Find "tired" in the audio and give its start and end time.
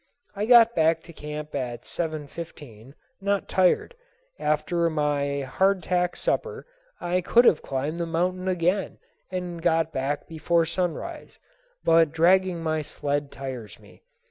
3.47-3.93